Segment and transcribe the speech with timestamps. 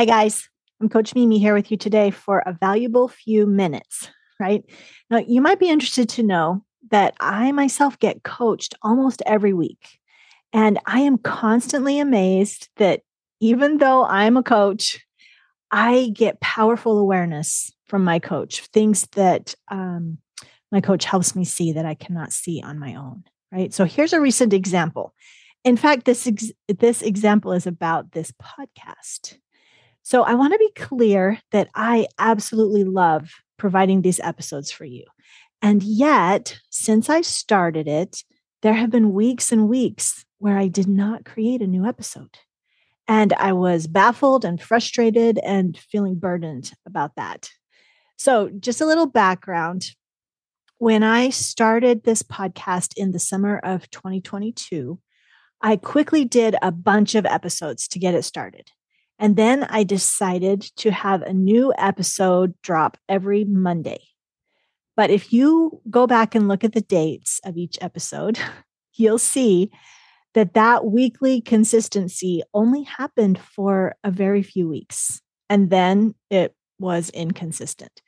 [0.00, 0.48] Hi, guys.
[0.80, 4.64] I'm Coach Mimi here with you today for a valuable few minutes, right?
[5.10, 9.98] Now, you might be interested to know that I myself get coached almost every week.
[10.54, 13.02] And I am constantly amazed that
[13.40, 15.04] even though I'm a coach,
[15.70, 20.16] I get powerful awareness from my coach, things that um,
[20.72, 23.74] my coach helps me see that I cannot see on my own, right?
[23.74, 25.12] So here's a recent example.
[25.62, 29.36] In fact, this ex- this example is about this podcast.
[30.02, 35.04] So I want to be clear that I absolutely love providing these episodes for you.
[35.62, 38.24] And yet, since I started it,
[38.62, 42.38] there have been weeks and weeks where I did not create a new episode.
[43.06, 47.50] And I was baffled and frustrated and feeling burdened about that.
[48.16, 49.86] So, just a little background.
[50.78, 54.98] When I started this podcast in the summer of 2022,
[55.60, 58.70] I quickly did a bunch of episodes to get it started.
[59.20, 64.00] And then I decided to have a new episode drop every Monday.
[64.96, 68.38] But if you go back and look at the dates of each episode,
[68.94, 69.70] you'll see
[70.32, 75.20] that that weekly consistency only happened for a very few weeks.
[75.50, 78.00] And then it was inconsistent.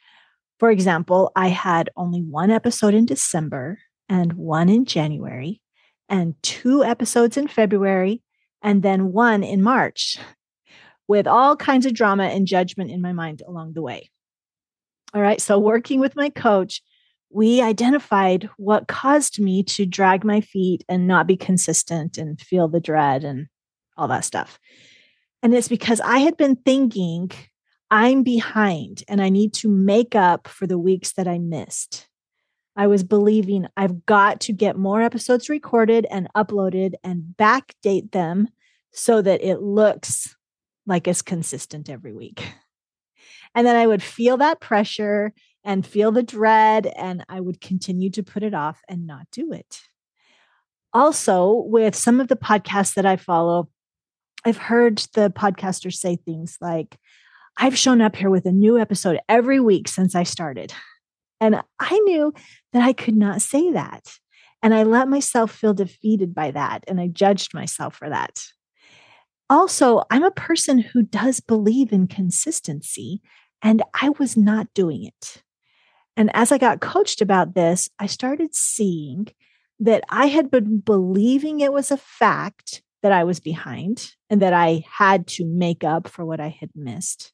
[0.59, 3.79] For example, I had only one episode in December
[4.09, 5.61] and one in January,
[6.09, 8.23] and two episodes in February,
[8.63, 10.19] and then one in March
[11.09, 14.11] with all kinds of drama and judgment in my mind along the way.
[15.15, 15.41] All right.
[15.41, 16.83] So, working with my coach,
[17.31, 22.69] we identified what caused me to drag my feet and not be consistent and feel
[22.69, 23.47] the dread and
[23.97, 24.59] all that stuff.
[25.43, 27.31] And it's because I had been thinking
[27.91, 32.09] I'm behind and I need to make up for the weeks that I missed.
[32.75, 38.49] I was believing I've got to get more episodes recorded and uploaded and backdate them
[38.93, 40.35] so that it looks
[40.87, 42.55] like it's consistent every week.
[43.55, 45.33] And then I would feel that pressure
[45.65, 49.53] and feel the dread, and I would continue to put it off and not do
[49.53, 49.81] it.
[50.93, 53.69] Also, with some of the podcasts that I follow,
[54.45, 56.99] I've heard the podcasters say things like,
[57.57, 60.73] I've shown up here with a new episode every week since I started.
[61.41, 62.33] And I knew
[62.73, 64.13] that I could not say that.
[64.63, 66.85] And I let myself feel defeated by that.
[66.89, 68.43] And I judged myself for that
[69.51, 73.21] also, I'm a person who does believe in consistency,
[73.61, 75.43] and I was not doing it.
[76.17, 79.29] And as I got coached about this, I started seeing
[79.81, 84.53] that I had been believing it was a fact that I was behind and that
[84.53, 87.33] I had to make up for what I had missed.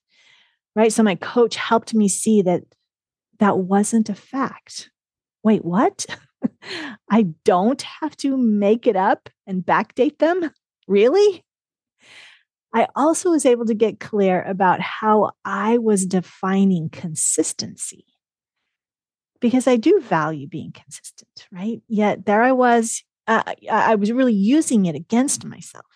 [0.74, 0.92] Right.
[0.92, 2.62] So my coach helped me see that
[3.38, 4.90] that wasn't a fact.
[5.42, 6.06] Wait, what?
[7.10, 10.50] I don't have to make it up and backdate them?
[10.86, 11.44] Really?
[12.74, 18.04] I also was able to get clear about how I was defining consistency
[19.40, 21.80] because I do value being consistent, right?
[21.88, 25.86] Yet there I was, uh, I was really using it against myself.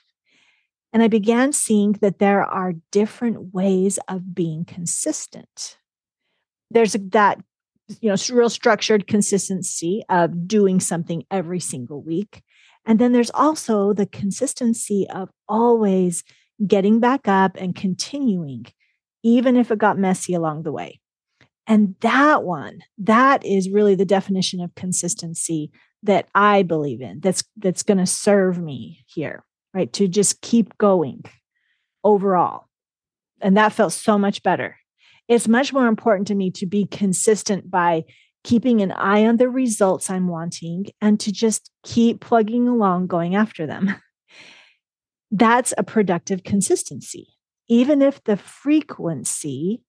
[0.93, 5.79] And I began seeing that there are different ways of being consistent.
[6.71, 7.41] There's that,
[8.01, 12.43] you know, real structured consistency of doing something every single week.
[12.85, 16.25] And then there's also the consistency of always
[16.67, 18.67] getting back up and continuing,
[19.23, 21.01] even if it got messy along the way.
[21.67, 25.71] And that one, that is really the definition of consistency
[26.03, 27.21] that I believe in.
[27.21, 29.93] That's that's going to serve me here, right?
[29.95, 31.25] To just keep going
[32.03, 32.67] overall.
[33.41, 34.77] And that felt so much better.
[35.29, 38.05] It's much more important to me to be consistent by
[38.45, 43.37] keeping an eye on the results I'm wanting and to just keep plugging along going
[43.37, 43.95] after them.
[45.33, 47.29] that's a productive consistency.
[47.69, 49.83] Even if the frequency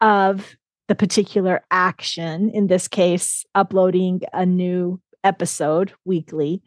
[0.00, 0.56] of
[0.88, 6.62] the particular action, in this case, uploading a new episode weekly,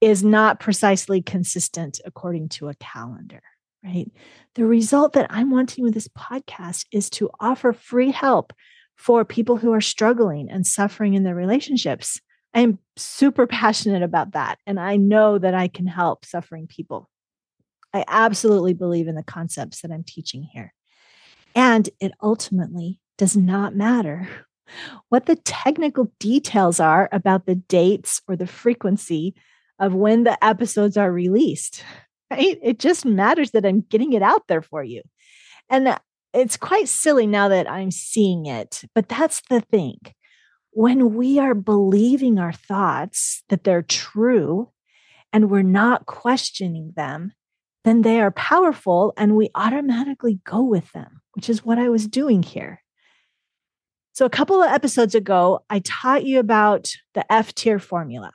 [0.00, 3.42] is not precisely consistent according to a calendar,
[3.84, 4.10] right?
[4.54, 8.54] The result that I'm wanting with this podcast is to offer free help
[8.96, 12.20] for people who are struggling and suffering in their relationships.
[12.54, 14.58] I am super passionate about that.
[14.66, 17.10] And I know that I can help suffering people.
[17.92, 20.72] I absolutely believe in the concepts that I'm teaching here.
[21.54, 24.28] And it ultimately does not matter
[25.08, 29.34] what the technical details are about the dates or the frequency
[29.78, 31.82] of when the episodes are released,
[32.30, 32.58] right?
[32.62, 35.02] It just matters that I'm getting it out there for you.
[35.68, 35.98] And
[36.32, 39.98] it's quite silly now that I'm seeing it, but that's the thing.
[40.70, 44.70] When we are believing our thoughts that they're true
[45.32, 47.32] and we're not questioning them,
[47.84, 52.06] then they are powerful and we automatically go with them, which is what I was
[52.06, 52.82] doing here.
[54.12, 58.32] So, a couple of episodes ago, I taught you about the F tier formula.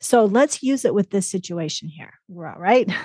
[0.00, 2.14] So, let's use it with this situation here.
[2.28, 2.90] We're all right.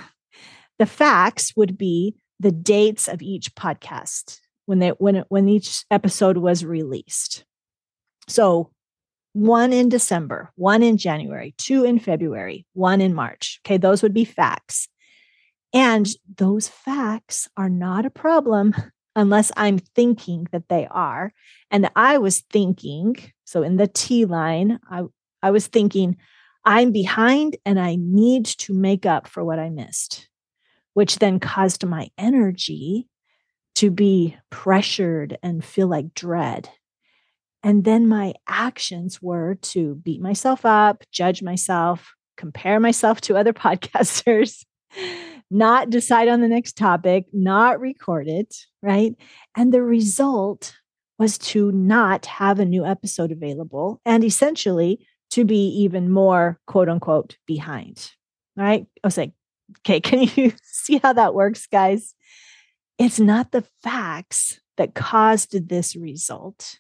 [0.80, 5.86] The facts would be the dates of each podcast when they when it, when each
[5.92, 7.46] episode was released.
[8.28, 8.72] So,
[9.34, 13.60] one in December, one in January, two in February, one in March.
[13.66, 14.88] Okay, those would be facts.
[15.74, 18.76] And those facts are not a problem
[19.16, 21.34] unless I'm thinking that they are.
[21.72, 25.04] And I was thinking, so in the T line, I,
[25.42, 26.18] I was thinking,
[26.66, 30.30] I'm behind and I need to make up for what I missed,
[30.94, 33.08] which then caused my energy
[33.76, 36.70] to be pressured and feel like dread.
[37.64, 43.54] And then my actions were to beat myself up, judge myself, compare myself to other
[43.54, 44.64] podcasters,
[45.54, 49.16] not decide on the next topic, not record it, right?
[49.56, 50.76] And the result
[51.20, 56.90] was to not have a new episode available and essentially to be even more quote
[56.90, 58.12] unquote behind,
[58.56, 58.86] right?
[59.04, 59.32] I was like,
[59.80, 62.14] okay, can you see how that works, guys?
[62.98, 66.80] It's not the facts that caused this result.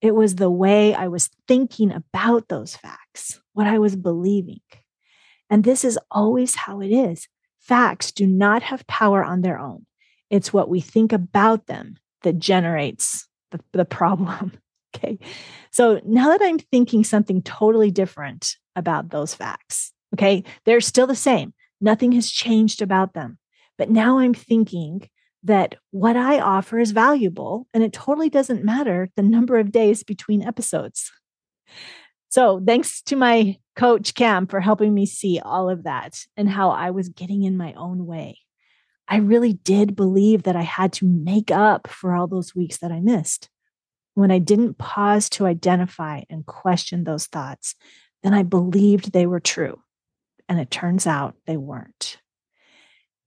[0.00, 4.60] It was the way I was thinking about those facts, what I was believing.
[5.50, 7.28] And this is always how it is.
[7.64, 9.86] Facts do not have power on their own.
[10.28, 14.52] It's what we think about them that generates the, the problem.
[14.96, 15.18] okay.
[15.70, 21.16] So now that I'm thinking something totally different about those facts, okay, they're still the
[21.16, 21.54] same.
[21.80, 23.38] Nothing has changed about them.
[23.78, 25.08] But now I'm thinking
[25.42, 30.02] that what I offer is valuable and it totally doesn't matter the number of days
[30.02, 31.10] between episodes.
[32.28, 36.70] So, thanks to my coach, Cam, for helping me see all of that and how
[36.70, 38.38] I was getting in my own way.
[39.06, 42.92] I really did believe that I had to make up for all those weeks that
[42.92, 43.50] I missed.
[44.14, 47.74] When I didn't pause to identify and question those thoughts,
[48.22, 49.80] then I believed they were true.
[50.48, 52.18] And it turns out they weren't.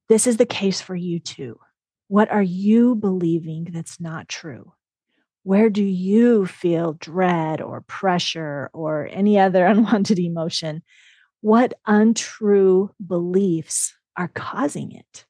[0.09, 1.59] This is the case for you too.
[2.07, 4.73] What are you believing that's not true?
[5.47, 10.83] Where do you feel dread or pressure or any other unwanted emotion?
[11.39, 15.25] What untrue beliefs are causing it?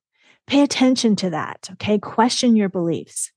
[0.48, 1.70] Pay attention to that.
[1.74, 2.00] Okay.
[2.00, 3.32] Question your beliefs.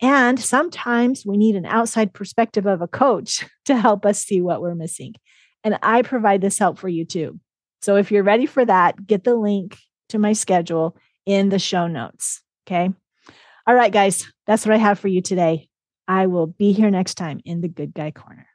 [0.00, 4.62] And sometimes we need an outside perspective of a coach to help us see what
[4.62, 5.12] we're missing.
[5.62, 7.38] And I provide this help for you too.
[7.82, 9.76] So if you're ready for that, get the link
[10.08, 10.96] to my schedule
[11.26, 12.40] in the show notes.
[12.66, 12.88] Okay.
[13.66, 15.68] All right, guys, that's what I have for you today.
[16.08, 18.46] I will be here next time in the Good Guy Corner.